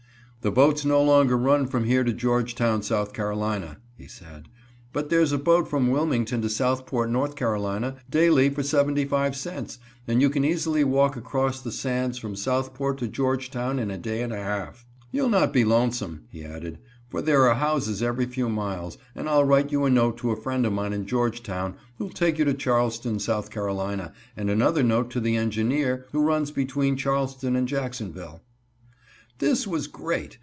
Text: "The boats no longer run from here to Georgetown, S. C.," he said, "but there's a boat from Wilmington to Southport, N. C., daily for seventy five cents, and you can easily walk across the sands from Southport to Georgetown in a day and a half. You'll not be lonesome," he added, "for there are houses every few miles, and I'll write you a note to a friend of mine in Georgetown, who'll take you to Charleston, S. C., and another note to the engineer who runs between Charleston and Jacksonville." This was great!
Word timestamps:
"The 0.43 0.49
boats 0.49 0.83
no 0.83 1.03
longer 1.03 1.37
run 1.37 1.67
from 1.67 1.83
here 1.83 2.03
to 2.03 2.11
Georgetown, 2.11 2.79
S. 2.79 2.87
C.," 2.87 3.67
he 3.95 4.07
said, 4.07 4.49
"but 4.91 5.11
there's 5.11 5.31
a 5.31 5.37
boat 5.37 5.67
from 5.67 5.91
Wilmington 5.91 6.41
to 6.41 6.49
Southport, 6.49 7.11
N. 7.15 7.29
C., 7.37 7.91
daily 8.09 8.49
for 8.49 8.63
seventy 8.63 9.05
five 9.05 9.35
cents, 9.35 9.77
and 10.07 10.19
you 10.19 10.31
can 10.31 10.43
easily 10.43 10.83
walk 10.83 11.15
across 11.15 11.61
the 11.61 11.71
sands 11.71 12.17
from 12.17 12.35
Southport 12.35 12.97
to 12.97 13.07
Georgetown 13.07 13.77
in 13.77 13.91
a 13.91 13.99
day 13.99 14.23
and 14.23 14.33
a 14.33 14.41
half. 14.43 14.83
You'll 15.11 15.29
not 15.29 15.53
be 15.53 15.63
lonesome," 15.63 16.23
he 16.31 16.43
added, 16.43 16.79
"for 17.07 17.21
there 17.21 17.47
are 17.47 17.53
houses 17.53 18.01
every 18.01 18.25
few 18.25 18.49
miles, 18.49 18.97
and 19.13 19.29
I'll 19.29 19.45
write 19.45 19.71
you 19.71 19.85
a 19.85 19.91
note 19.91 20.17
to 20.21 20.31
a 20.31 20.35
friend 20.41 20.65
of 20.65 20.73
mine 20.73 20.91
in 20.91 21.05
Georgetown, 21.05 21.75
who'll 21.99 22.09
take 22.09 22.39
you 22.39 22.45
to 22.45 22.55
Charleston, 22.55 23.17
S. 23.17 23.25
C., 23.27 24.11
and 24.35 24.49
another 24.49 24.81
note 24.81 25.11
to 25.11 25.19
the 25.19 25.35
engineer 25.37 26.07
who 26.13 26.25
runs 26.25 26.49
between 26.49 26.97
Charleston 26.97 27.55
and 27.55 27.67
Jacksonville." 27.67 28.41
This 29.39 29.65
was 29.65 29.87
great! 29.87 30.37